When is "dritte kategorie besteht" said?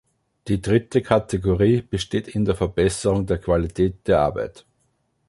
0.59-2.27